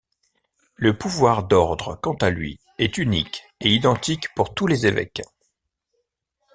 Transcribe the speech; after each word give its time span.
Le 0.77 0.97
pouvoir 0.97 1.43
d'ordre, 1.43 1.93
quant 1.95 2.15
à 2.15 2.31
lui, 2.31 2.59
est 2.79 2.97
unique 2.97 3.43
et 3.59 3.71
identique 3.71 4.33
pour 4.33 4.55
tous 4.55 4.65
les 4.65 4.87
évêques. 4.87 5.21